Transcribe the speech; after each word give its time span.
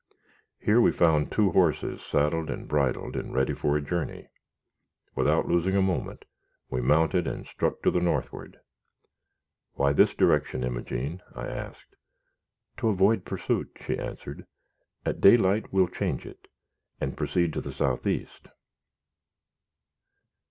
Here 0.57 0.81
we 0.81 0.91
found 0.91 1.31
two 1.31 1.51
horses 1.51 2.01
saddled 2.01 2.49
and 2.49 2.67
bridled, 2.67 3.15
and 3.15 3.35
ready 3.35 3.53
for 3.53 3.77
a 3.77 3.83
journey. 3.83 4.29
Without 5.13 5.47
losing 5.47 5.75
a 5.75 5.81
moment, 5.83 6.25
we 6.71 6.81
mounted 6.81 7.27
and 7.27 7.45
struck 7.45 7.83
to 7.83 7.91
the 7.91 8.01
northward. 8.01 8.57
"Why 9.73 9.93
this 9.93 10.15
direction, 10.15 10.63
Imogene?" 10.63 11.21
I 11.35 11.45
asked. 11.47 11.95
"To 12.77 12.87
avoid 12.89 13.25
pursuit," 13.25 13.77
she 13.79 13.95
answered. 13.95 14.47
"At 15.05 15.21
daylight 15.21 15.71
we 15.71 15.81
will 15.81 15.87
change 15.87 16.25
it, 16.25 16.47
and 16.99 17.15
proceed 17.15 17.53
to 17.53 17.61
the 17.61 17.71
south 17.71 18.07
east." 18.07 18.47